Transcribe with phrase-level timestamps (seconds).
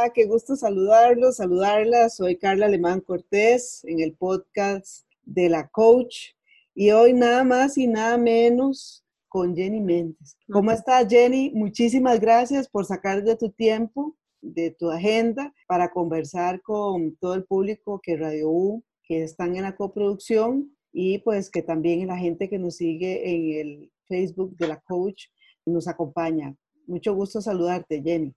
[0.00, 2.08] Hola, qué gusto saludarlos, saludarla.
[2.08, 6.30] Soy Carla Alemán Cortés en el podcast de la coach
[6.74, 10.38] y hoy nada más y nada menos con Jenny Méndez.
[10.50, 11.50] ¿Cómo estás, Jenny?
[11.54, 17.44] Muchísimas gracias por sacar de tu tiempo, de tu agenda, para conversar con todo el
[17.44, 22.48] público que Radio U, que están en la coproducción y pues que también la gente
[22.48, 25.24] que nos sigue en el Facebook de la coach
[25.66, 26.56] nos acompaña.
[26.86, 28.34] Mucho gusto saludarte, Jenny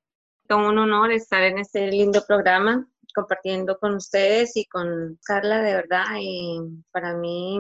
[0.56, 6.06] un honor estar en este lindo programa compartiendo con ustedes y con Carla, de verdad.
[6.20, 6.60] Y
[6.92, 7.60] para mí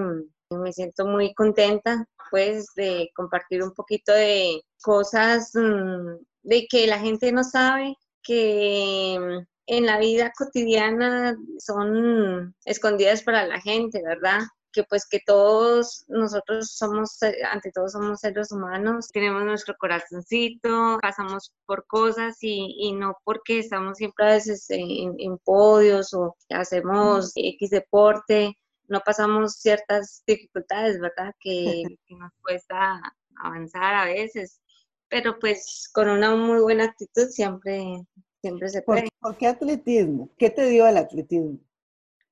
[0.49, 6.99] me siento muy contenta pues de compartir un poquito de cosas mm, de que la
[6.99, 14.39] gente no sabe, que en la vida cotidiana son escondidas para la gente, ¿verdad?
[14.73, 20.97] Que pues que todos nosotros somos, eh, ante todo somos seres humanos, tenemos nuestro corazoncito,
[21.02, 26.35] pasamos por cosas y, y no porque estamos siempre a veces en, en podios o
[26.49, 28.57] hacemos X deporte,
[28.88, 31.33] no pasamos ciertas dificultades, ¿verdad?
[31.39, 32.99] Que, que, nos cuesta
[33.37, 34.59] avanzar a veces,
[35.08, 38.03] pero pues con una muy buena actitud siempre,
[38.41, 39.09] siempre se puede.
[39.19, 40.30] ¿Por, ¿por qué atletismo?
[40.37, 41.59] ¿Qué te dio el atletismo?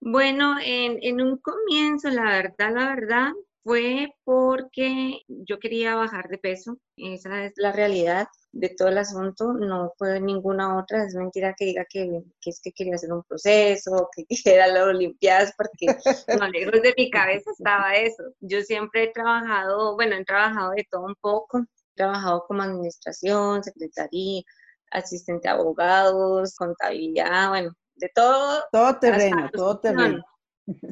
[0.02, 3.32] Bueno, en, en, un comienzo, la verdad, la verdad,
[3.64, 6.78] fue porque yo quería bajar de peso.
[6.98, 9.54] Esa es la realidad de todo el asunto.
[9.54, 11.06] No fue ninguna otra.
[11.06, 15.54] Es mentira que diga que, es que quería hacer un proceso, que quisiera las Olimpiadas,
[15.56, 15.96] porque
[16.40, 18.24] no, lejos de mi cabeza estaba eso.
[18.40, 21.60] Yo siempre he trabajado, bueno, he trabajado de todo un poco.
[21.60, 24.42] He trabajado como administración, secretaría,
[24.92, 28.64] asistente a abogados, contabilidad, bueno, de todo.
[28.72, 30.24] Todo terreno, todo terreno.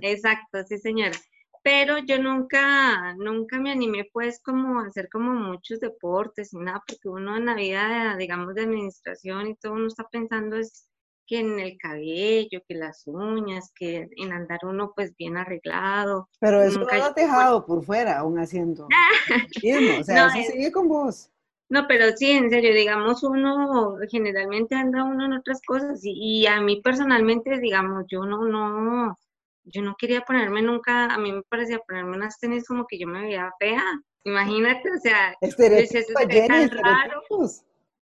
[0.02, 1.18] Exacto, sí señora.
[1.62, 6.82] Pero yo nunca, nunca me animé pues como a hacer como muchos deportes y nada,
[6.88, 10.88] porque uno en la vida, digamos, de administración y todo, uno está pensando es
[11.28, 16.30] que en el cabello, que las uñas, que en andar uno pues bien arreglado.
[16.40, 18.88] Pero eso nunca lo has dejado por fuera, aún haciendo.
[20.00, 21.30] o sea, eso sigue con vos.
[21.70, 26.60] No, pero sí, en serio, digamos, uno generalmente anda uno en otras cosas y, a
[26.62, 29.20] mí personalmente, digamos, yo no, no,
[29.66, 33.08] yo no quería ponerme nunca, a mí me parecía ponerme unas tenis como que yo
[33.08, 33.84] me veía fea.
[34.24, 37.22] Imagínate, o sea, es tan raro.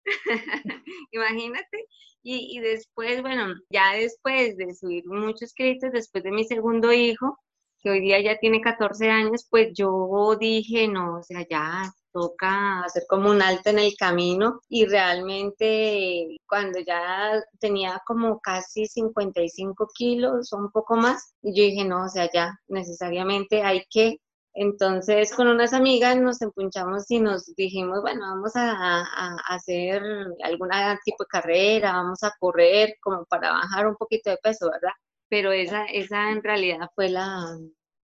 [1.11, 1.87] Imagínate.
[2.23, 7.39] Y, y después, bueno, ya después de subir muchos créditos, después de mi segundo hijo,
[7.81, 12.83] que hoy día ya tiene 14 años, pues yo dije, no, o sea, ya toca
[12.85, 19.89] hacer como un alto en el camino y realmente cuando ya tenía como casi 55
[19.95, 24.19] kilos o un poco más, yo dije, no, o sea, ya necesariamente hay que
[24.59, 29.05] entonces, con unas amigas nos empunchamos y nos dijimos, bueno, vamos a,
[29.49, 30.03] hacer
[30.43, 34.95] alguna tipo de carrera, vamos a correr como para bajar un poquito de peso, ¿verdad?
[35.29, 37.59] Pero esa, esa en realidad fue la,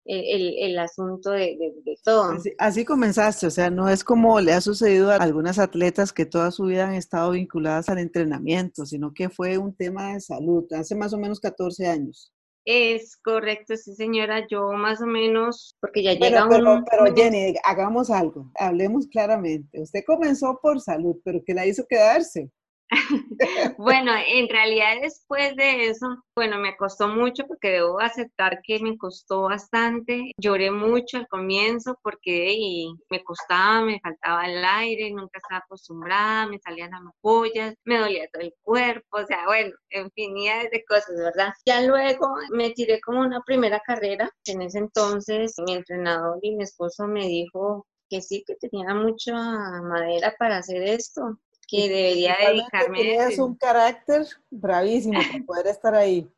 [0.04, 2.36] el, el asunto de, de, todo.
[2.58, 6.50] Así, comenzaste, o sea, no es como le ha sucedido a algunas atletas que toda
[6.50, 10.94] su vida han estado vinculadas al entrenamiento, sino que fue un tema de salud, hace
[10.94, 12.32] más o menos 14 años.
[12.66, 18.10] Es correcto, sí señora, yo más o menos, porque ya llega pero, Pero Jenny, hagamos
[18.10, 19.82] algo, hablemos claramente.
[19.82, 22.50] Usted comenzó por salud, pero ¿qué la hizo quedarse?
[23.78, 26.06] bueno, en realidad después de eso,
[26.36, 30.32] bueno, me costó mucho porque debo aceptar que me costó bastante.
[30.38, 36.46] Lloré mucho al comienzo porque y me costaba, me faltaba el aire, nunca estaba acostumbrada,
[36.46, 41.52] me salían ampollas, me dolía todo el cuerpo, o sea, bueno, infinidad de cosas, ¿verdad?
[41.66, 44.30] Ya luego me tiré como una primera carrera.
[44.46, 49.34] En ese entonces mi entrenador y mi esposo me dijo que sí, que tenía mucha
[49.34, 53.00] madera para hacer esto, que debería dedicarme.
[53.00, 56.28] Tienes un carácter bravísimo para poder estar ahí.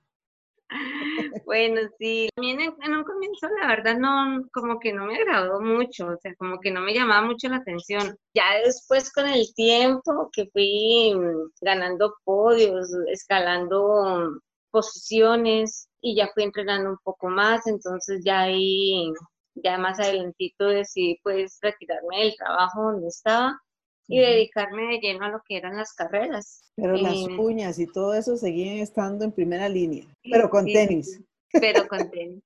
[1.44, 5.60] Bueno, sí, también en, en, un comienzo la verdad no, como que no me agradó
[5.60, 8.16] mucho, o sea, como que no me llamaba mucho la atención.
[8.34, 11.14] Ya después con el tiempo que fui
[11.60, 14.40] ganando podios, escalando
[14.70, 19.12] posiciones y ya fui entrenando un poco más, entonces ya ahí,
[19.54, 23.60] ya más adelantito decidí pues retirarme del trabajo donde estaba
[24.08, 26.70] y dedicarme de lleno a lo que eran las carreras.
[26.76, 31.20] Pero las uñas y todo eso seguían estando en primera línea, pero con tenis.
[31.52, 32.42] pero con tenis.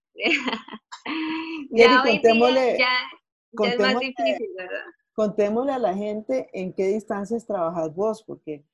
[1.70, 4.84] ya, contémosle, ya, es más difícil, ¿verdad?
[5.14, 8.64] Contémosle a la gente en qué distancias trabajas vos, porque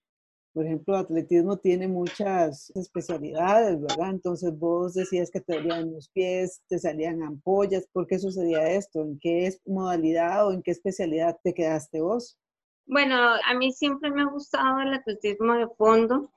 [0.57, 4.09] por ejemplo, el atletismo tiene muchas especialidades, ¿verdad?
[4.09, 7.87] Entonces vos decías que te dolían los pies, te salían ampollas.
[7.93, 9.03] ¿Por qué sucedía esto?
[9.03, 12.39] ¿En qué modalidad o en qué especialidad te quedaste vos?
[12.87, 16.31] Bueno, a mí siempre me ha gustado el atletismo de fondo,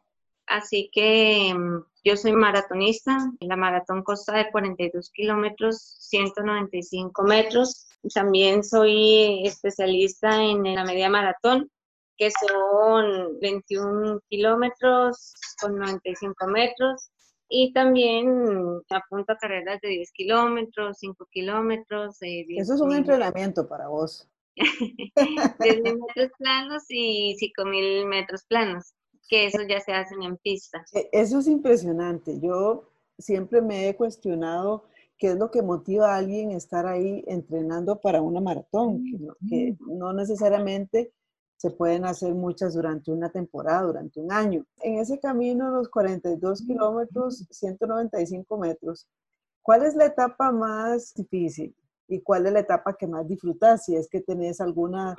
[0.47, 3.31] así que mm, yo soy maratonista.
[3.39, 7.87] La maratón consta de 42 kilómetros, 195 metros.
[8.13, 11.69] También soy especialista en la media maratón,
[12.17, 17.11] que son 21 kilómetros con 95 metros.
[17.47, 22.17] Y también apunto a carreras de 10 kilómetros, 5 kilómetros.
[22.21, 24.27] Eso es un entrenamiento para vos.
[25.59, 28.93] 10 mil metros planos y 5 mil metros planos,
[29.27, 30.85] que eso ya se hacen en pista.
[30.93, 32.39] E, eso es impresionante.
[32.39, 34.85] Yo siempre me he cuestionado
[35.17, 39.03] qué es lo que motiva a alguien a estar ahí entrenando para una maratón,
[39.49, 41.11] que no necesariamente
[41.57, 44.65] se pueden hacer muchas durante una temporada, durante un año.
[44.81, 49.09] En ese camino, los 42 kilómetros, 195 metros,
[49.61, 51.75] ¿cuál es la etapa más difícil?
[52.09, 53.85] ¿Y cuál es la etapa que más disfrutas?
[53.85, 55.15] Si es que tenés alguna,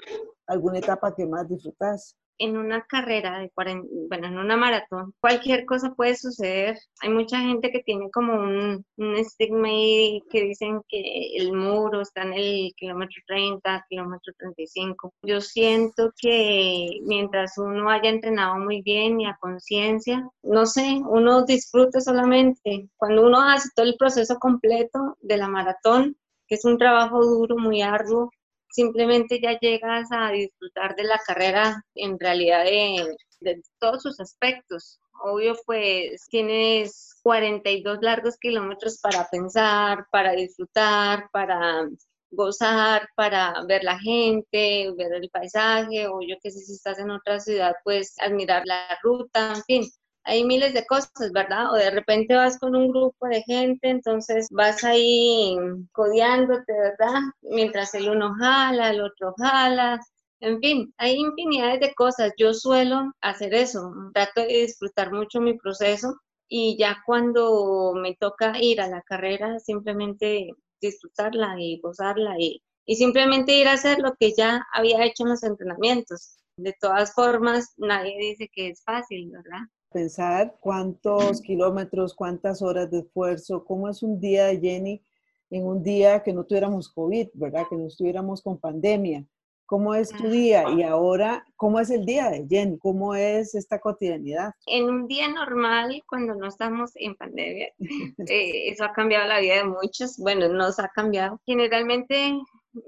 [0.46, 5.66] alguna etapa que más disfrutas en una carrera de 40, bueno, en una maratón, cualquier
[5.66, 6.78] cosa puede suceder.
[7.02, 12.00] Hay mucha gente que tiene como un, un estigma y que dicen que el muro
[12.00, 15.12] está en el kilómetro 30, kilómetro 35.
[15.22, 21.44] Yo siento que mientras uno haya entrenado muy bien y a conciencia, no sé, uno
[21.44, 22.88] disfruta solamente.
[22.96, 26.16] Cuando uno hace todo el proceso completo de la maratón,
[26.50, 28.29] que es un trabajo duro, muy arduo,
[28.69, 34.99] simplemente ya llegas a disfrutar de la carrera en realidad de, todos sus aspectos.
[35.23, 41.88] Obvio, pues tienes 42 largos kilómetros para pensar, para disfrutar, para
[42.32, 47.11] gozar, para ver la gente, ver el paisaje, o yo que sé, si estás en
[47.11, 49.91] otra ciudad, pues admirar la ruta, en fin,
[50.30, 51.72] hay miles de cosas, ¿verdad?
[51.72, 55.56] O de repente vas con un grupo de gente, entonces vas ahí
[55.90, 57.20] codeándote, ¿verdad?
[57.42, 60.00] Mientras el uno jala, el otro jala.
[60.38, 62.32] En fin, hay infinidades de cosas.
[62.38, 66.14] Yo suelo hacer eso, trato de disfrutar mucho mi proceso
[66.48, 70.50] y ya cuando me toca ir a la carrera, simplemente
[70.80, 75.30] disfrutarla y gozarla y, y simplemente ir a hacer lo que ya había hecho en
[75.30, 76.36] los entrenamientos.
[76.56, 79.66] De todas formas, nadie dice que es fácil, ¿verdad?
[79.90, 85.02] Pensar cuántos kilómetros, cuántas horas de esfuerzo, cómo es un día de Jenny
[85.50, 87.64] en un día que no tuviéramos COVID, ¿verdad?
[87.69, 89.25] Que no estuviéramos con pandemia.
[89.66, 90.64] ¿Cómo es tu día?
[90.76, 92.76] Y ahora, ¿cómo es el día de Jenny?
[92.78, 94.52] ¿Cómo es esta cotidianidad?
[94.66, 97.69] En un día normal, cuando no estamos en pandemia,
[98.28, 100.16] eh, eso ha cambiado la vida de muchos.
[100.19, 101.40] Bueno, nos ha cambiado.
[101.46, 102.37] Generalmente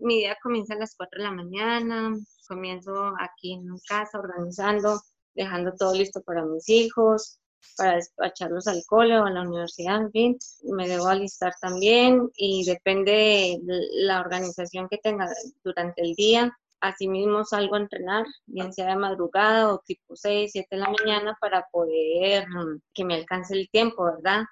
[0.00, 2.16] mi día comienza a las 4 de la mañana,
[2.48, 5.00] comienzo aquí en casa organizando
[5.34, 7.38] dejando todo listo para mis hijos,
[7.76, 12.64] para despacharlos al cole o a la universidad, en fin, me debo alistar también y
[12.64, 15.28] depende de la organización que tenga
[15.64, 16.56] durante el día.
[16.80, 21.36] Asimismo salgo a entrenar, bien sea de madrugada o tipo 6, 7 de la mañana
[21.40, 24.42] para poder mm, que me alcance el tiempo, ¿verdad?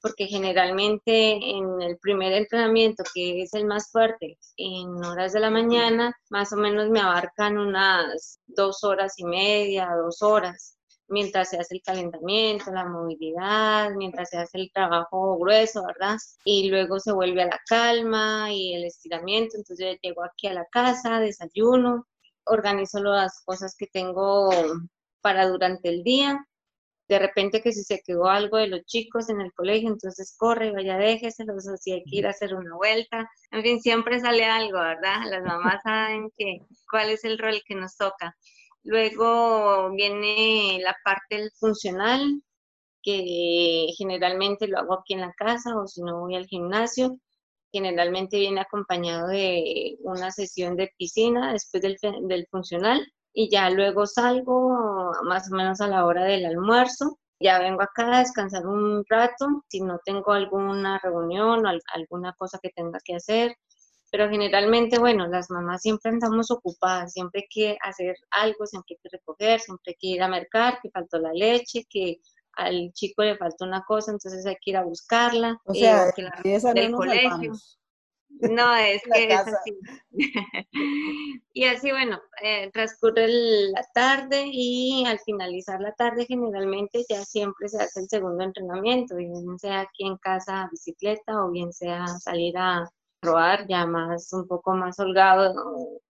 [0.00, 5.50] Porque generalmente en el primer entrenamiento, que es el más fuerte, en horas de la
[5.50, 10.76] mañana, más o menos me abarcan unas dos horas y media, dos horas,
[11.08, 16.16] mientras se hace el calentamiento, la movilidad, mientras se hace el trabajo grueso, ¿verdad?
[16.44, 20.66] Y luego se vuelve a la calma y el estiramiento, entonces llego aquí a la
[20.66, 22.06] casa, desayuno,
[22.44, 24.50] organizo las cosas que tengo
[25.20, 26.47] para durante el día
[27.08, 30.72] de repente que si se quedó algo de los chicos en el colegio, entonces corre,
[30.72, 33.28] vaya, déjeselos, o si hay que ir a hacer una vuelta.
[33.50, 35.22] En fin, siempre sale algo, ¿verdad?
[35.30, 36.58] Las mamás saben que,
[36.90, 38.36] cuál es el rol que nos toca.
[38.84, 42.42] Luego viene la parte funcional,
[43.02, 47.18] que generalmente lo hago aquí en la casa o si no voy al gimnasio.
[47.72, 51.96] Generalmente viene acompañado de una sesión de piscina después del,
[52.28, 53.06] del funcional
[53.38, 57.20] y ya luego salgo más o menos a la hora del almuerzo.
[57.38, 62.58] Ya vengo acá a descansar un rato, si no tengo alguna reunión o alguna cosa
[62.60, 63.54] que tenga que hacer.
[64.10, 69.00] Pero generalmente, bueno, las mamás siempre andamos ocupadas, siempre hay que hacer algo, siempre hay
[69.04, 72.16] que recoger, siempre hay que ir a mercar, que faltó la leche, que
[72.54, 75.60] al chico le faltó una cosa, entonces hay que ir a buscarla.
[75.64, 77.52] O sea, eh, esa no nos colegio.
[78.28, 79.78] No, es que es así.
[81.52, 87.68] y así, bueno, eh, transcurre la tarde y al finalizar la tarde generalmente ya siempre
[87.68, 92.56] se hace el segundo entrenamiento, bien sea aquí en casa bicicleta o bien sea salir
[92.58, 92.88] a
[93.20, 95.54] probar ya más, un poco más holgado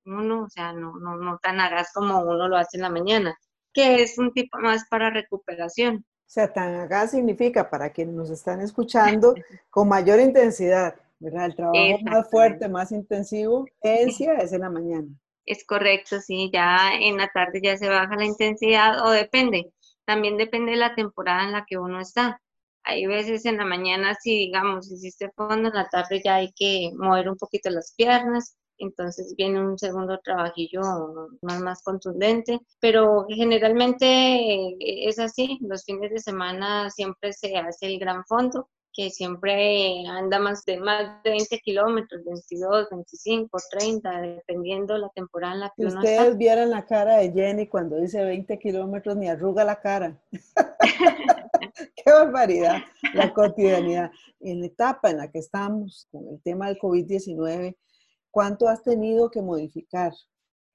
[0.05, 3.37] uno, o sea, no, no, no tan agaz como uno lo hace en la mañana,
[3.73, 6.05] que es un tipo más para recuperación.
[6.29, 9.35] O sea, tan agaz significa, para quienes nos están escuchando,
[9.71, 10.95] con mayor intensidad.
[11.21, 11.47] ¿Verdad?
[11.47, 15.09] El trabajo más fuerte, más intensivo, es en la mañana.
[15.45, 19.73] Es correcto, sí, ya en la tarde ya se baja la intensidad o depende,
[20.05, 22.41] también depende de la temporada en la que uno está.
[22.85, 26.91] Hay veces en la mañana, si digamos, hiciste fondo, en la tarde ya hay que
[26.97, 30.81] mover un poquito las piernas, entonces viene un segundo trabajillo
[31.43, 34.77] más, más contundente, pero generalmente eh,
[35.09, 40.41] es así, los fines de semana siempre se hace el gran fondo que siempre anda
[40.41, 45.87] más de más de 20 kilómetros, 22, 25, 30, dependiendo la temporada en la que
[45.87, 50.21] uno ustedes vieran la cara de Jenny cuando dice 20 kilómetros, ni arruga la cara.
[51.95, 52.79] Qué barbaridad,
[53.15, 54.11] la cotidianidad.
[54.41, 57.77] En la etapa en la que estamos con el tema del COVID-19,
[58.33, 60.13] ¿cuánto has tenido que modificar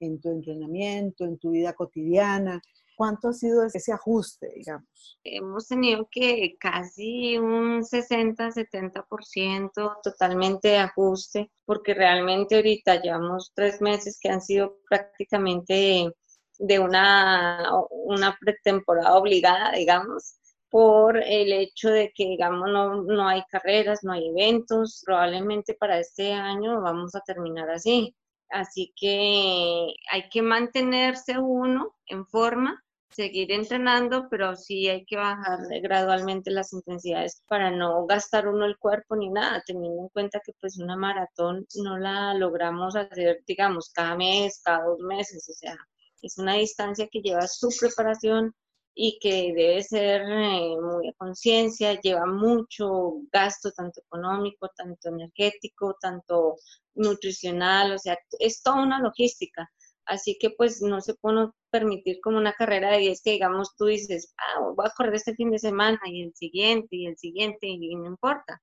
[0.00, 2.62] en tu entrenamiento, en tu vida cotidiana?
[2.96, 5.18] ¿Cuánto ha sido ese ajuste, digamos?
[5.24, 14.18] Hemos tenido que casi un 60-70% totalmente de ajuste, porque realmente ahorita llevamos tres meses
[14.20, 16.12] que han sido prácticamente
[16.58, 20.36] de una, una pretemporada obligada, digamos,
[20.70, 25.02] por el hecho de que, digamos, no, no hay carreras, no hay eventos.
[25.04, 28.14] Probablemente para este año vamos a terminar así.
[28.50, 32.83] Así que hay que mantenerse uno en forma
[33.14, 38.78] seguir entrenando, pero sí hay que bajar gradualmente las intensidades para no gastar uno el
[38.78, 43.90] cuerpo ni nada, teniendo en cuenta que pues una maratón no la logramos hacer, digamos,
[43.94, 45.76] cada mes, cada dos meses, o sea,
[46.22, 48.54] es una distancia que lleva su preparación
[48.94, 55.96] y que debe ser eh, muy a conciencia, lleva mucho gasto, tanto económico, tanto energético,
[56.00, 56.56] tanto
[56.94, 59.68] nutricional, o sea, es toda una logística.
[60.06, 63.86] Así que pues no se puede permitir como una carrera de 10 que digamos tú
[63.86, 67.66] dices, ah, voy a correr este fin de semana y el siguiente y el siguiente
[67.66, 68.62] y no importa,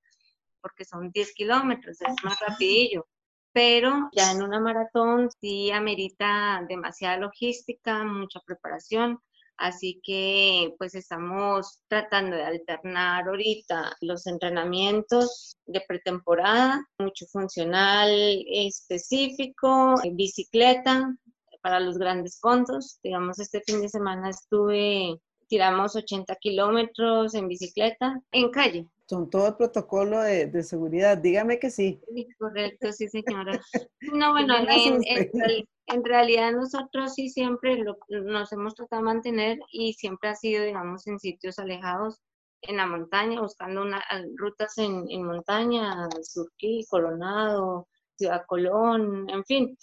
[0.62, 3.06] porque son 10 kilómetros, es más rapidillo.
[3.52, 9.20] Pero ya en una maratón sí amerita demasiada logística, mucha preparación.
[9.58, 18.10] Así que pues estamos tratando de alternar ahorita los entrenamientos de pretemporada, mucho funcional
[18.48, 21.14] específico, bicicleta,
[21.62, 23.00] para los grandes fondos.
[23.04, 25.16] Digamos, este fin de semana estuve,
[25.48, 28.88] tiramos 80 kilómetros en bicicleta, en calle.
[29.08, 32.02] Son todo el protocolo de, de seguridad, dígame que sí.
[32.16, 33.60] sí correcto, sí señora.
[34.14, 39.94] No, bueno, en, en, realidad nosotros sí siempre lo, nos hemos tratado de mantener y
[39.94, 42.20] siempre ha sido, digamos, en sitios alejados
[42.62, 44.04] en la montaña, buscando una,
[44.38, 47.88] rutas en, en montaña, Surquí, Colonado,
[48.22, 49.78] Ciudad Colón, en fin,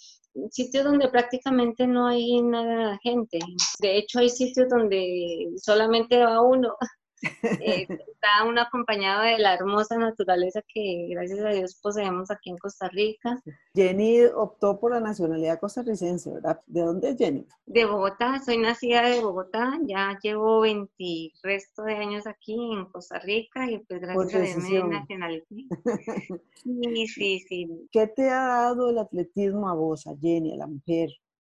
[0.49, 3.39] sitios donde prácticamente no hay nada de gente.
[3.81, 6.73] De hecho, hay sitios donde solamente va uno
[7.21, 12.57] eh, está uno acompañado de la hermosa naturaleza que gracias a Dios poseemos aquí en
[12.57, 13.39] Costa Rica.
[13.73, 16.61] Jenny optó por la nacionalidad costarricense, ¿verdad?
[16.65, 17.45] ¿De dónde es Jenny?
[17.65, 20.89] De Bogotá, soy nacida de Bogotá, ya llevo 20
[21.43, 25.55] resto de años aquí en Costa Rica y pues gracias a Dios me nacionalicé.
[26.63, 27.87] sí, sí, sí.
[27.91, 31.09] ¿Qué te ha dado el atletismo a vos, a Jenny, a la mujer,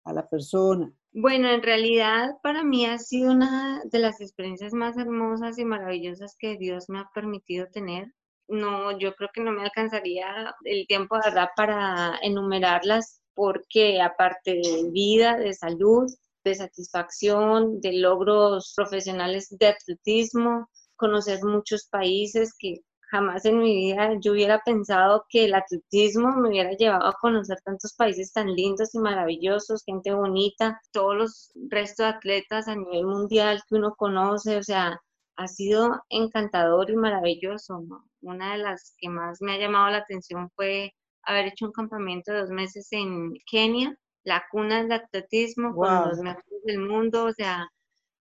[0.04, 0.92] a la persona?
[1.12, 6.36] Bueno, en realidad para mí ha sido una de las experiencias más hermosas y maravillosas
[6.38, 8.06] que Dios me ha permitido tener.
[8.48, 14.90] No, yo creo que no me alcanzaría el tiempo, verdad, para enumerarlas, porque aparte de
[14.92, 16.06] vida, de salud,
[16.44, 24.16] de satisfacción, de logros profesionales de atletismo, conocer muchos países que jamás en mi vida
[24.20, 28.94] yo hubiera pensado que el atletismo me hubiera llevado a conocer tantos países tan lindos
[28.94, 34.56] y maravillosos, gente bonita, todos los restos de atletas a nivel mundial que uno conoce,
[34.56, 35.00] o sea,
[35.36, 37.82] ha sido encantador y maravilloso.
[38.20, 42.32] Una de las que más me ha llamado la atención fue haber hecho un campamento
[42.32, 47.32] de dos meses en Kenia, la cuna del atletismo, con los mejores del mundo, o
[47.32, 47.68] sea,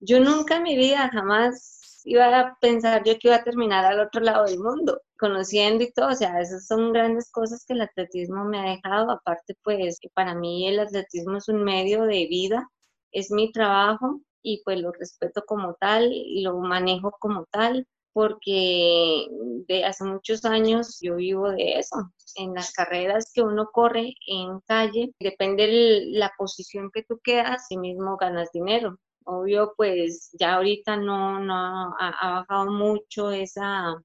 [0.00, 4.00] yo nunca en mi vida jamás iba a pensar yo que iba a terminar al
[4.00, 7.82] otro lado del mundo, conociendo y todo, o sea, esas son grandes cosas que el
[7.82, 12.26] atletismo me ha dejado, aparte pues que para mí el atletismo es un medio de
[12.28, 12.68] vida,
[13.12, 19.26] es mi trabajo y pues lo respeto como tal y lo manejo como tal, porque
[19.68, 21.96] de hace muchos años yo vivo de eso.
[22.36, 27.66] En las carreras que uno corre en calle, depende de la posición que tú quedas,
[27.70, 28.98] y mismo ganas dinero.
[29.28, 31.54] Obvio, pues ya ahorita no, no
[31.98, 33.96] ha, bajado mucho esa,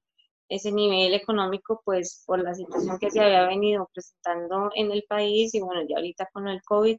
[0.48, 5.54] ese nivel económico, pues por la situación que se había venido presentando en el país
[5.54, 6.98] y bueno, ya ahorita con el COVID,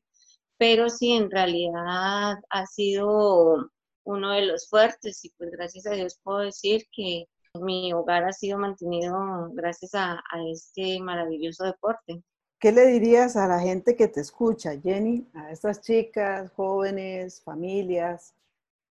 [0.57, 3.69] pero sí, en realidad ha sido
[4.05, 7.25] uno de los fuertes y pues gracias a Dios puedo decir que
[7.61, 12.23] mi hogar ha sido mantenido gracias a, a este maravilloso deporte.
[12.63, 18.37] ¿Qué le dirías a la gente que te escucha, Jenny, a estas chicas, jóvenes, familias,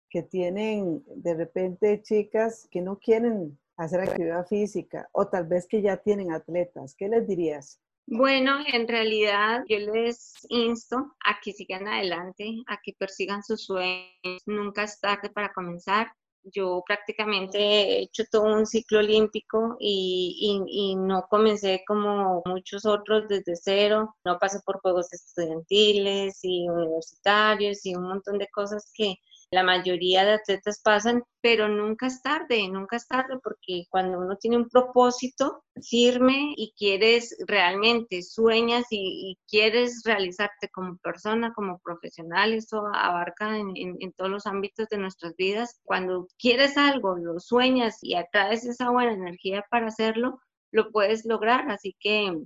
[0.10, 5.82] que tienen de repente chicas que no quieren hacer actividad física o tal vez que
[5.82, 6.96] ya tienen atletas?
[6.96, 7.80] ¿Qué les dirías?
[8.08, 14.42] Bueno, en realidad yo les insto a que sigan adelante, a que persigan sus sueños.
[14.48, 16.12] Nunca es tarde para comenzar
[16.44, 23.28] yo prácticamente he hecho todo un ciclo olímpico y, y, no comencé como muchos otros
[23.28, 29.16] desde cero, no pasé por juegos estudiantiles y universitarios y un montón de cosas que
[29.52, 34.38] la mayoría de atletas pasan, pero nunca es tarde, nunca es tarde porque cuando uno
[34.38, 42.54] tiene un propósito firme y quieres realmente, sueñas y, quieres realizarte como persona, como profesional,
[42.54, 45.80] eso abarca en, todos los ámbitos de nuestras vidas.
[45.84, 50.40] Cuando quieres algo, lo sueñas y atraes esa buena energía para hacerlo,
[50.72, 51.70] lo puedes lograr.
[51.70, 52.38] Así que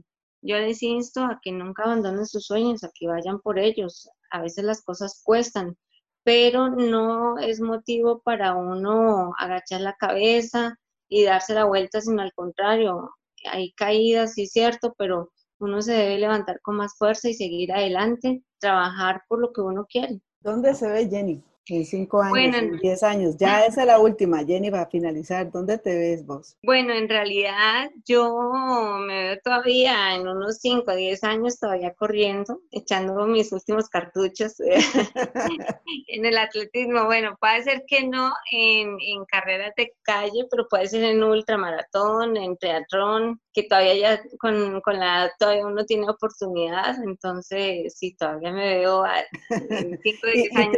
[0.42, 4.10] yo les insto a que nunca abandonen sus sueños, a que vayan por ellos.
[4.32, 5.78] A veces las cosas cuestan,
[6.26, 10.76] pero no es motivo para uno agachar la cabeza
[11.08, 13.12] y darse la vuelta, sino al contrario,
[13.52, 18.44] hay caídas, sí cierto, pero uno se debe levantar con más fuerza y seguir adelante,
[18.60, 20.20] trabajar por lo que uno quiere.
[20.42, 21.44] ¿Dónde se ve Jenny?
[21.68, 23.38] En cinco años, en diez años.
[23.38, 25.52] Ya esa es la última, Jenny, va a finalizar.
[25.52, 26.58] ¿Dónde te ves vos?
[26.64, 28.52] Bueno, en realidad yo
[29.00, 34.56] me veo todavía en unos cinco o diez años todavía corriendo, echando mis últimos cartuchos
[36.08, 37.06] en el atletismo.
[37.06, 42.38] Bueno, puede ser que no en, en carreras de calle, pero puede ser en ultramaratón,
[42.38, 48.52] en teatrón, que todavía ya con, con la todavía uno tiene oportunidad, entonces sí, todavía
[48.52, 50.76] me veo a, en cinco o diez años.
[50.76, 50.78] ¿Y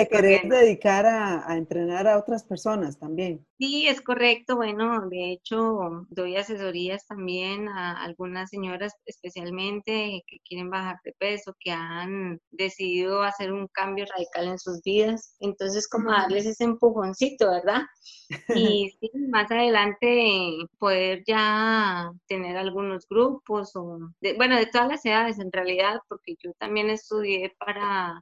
[0.86, 3.44] a, entrenar a otras personas también.
[3.60, 4.56] Sí, es correcto.
[4.56, 11.56] Bueno, de hecho, doy asesorías también a algunas señoras especialmente que quieren bajar de peso,
[11.60, 15.36] que han decidido hacer un cambio radical en sus vidas.
[15.39, 17.82] Entonces, como darles ese empujoncito, ¿verdad?
[18.84, 24.00] Y sí, más adelante poder ya tener algunos grupos o,
[24.38, 28.22] bueno, de todas las edades en realidad, porque yo también estudié para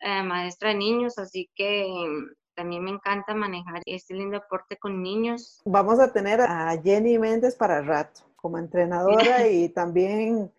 [0.00, 1.86] eh, maestra de niños, así que
[2.54, 5.62] también me encanta manejar este lindo deporte con niños.
[5.64, 10.52] Vamos a tener a Jenny Méndez para rato como entrenadora y también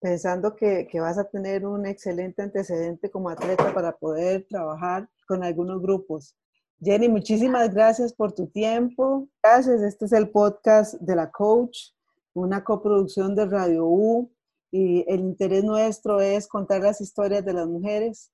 [0.00, 5.44] pensando que, que, vas a tener un excelente antecedente como atleta para poder trabajar con
[5.44, 6.34] algunos grupos.
[6.82, 9.28] Jenny, muchísimas gracias por tu tiempo.
[9.42, 9.82] Gracias.
[9.82, 11.90] Este es el podcast de la coach,
[12.32, 14.30] una coproducción de Radio U
[14.70, 18.30] y el interés nuestro es contar las historias de las mujeres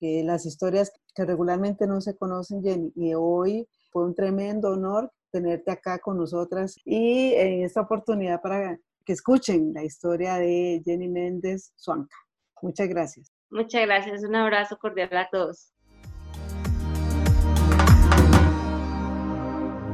[0.00, 2.92] las historias que regularmente no se conocen, Jenny.
[2.96, 8.78] Y hoy fue un tremendo honor tenerte acá con nosotras y en esta oportunidad para
[9.04, 12.16] que escuchen la historia de Jenny Méndez Suanca.
[12.62, 13.32] Muchas gracias.
[13.50, 14.22] Muchas gracias.
[14.24, 15.72] Un abrazo cordial a todos.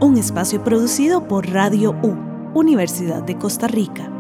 [0.01, 2.17] Un espacio producido por Radio U,
[2.55, 4.16] Universidad de Costa Rica.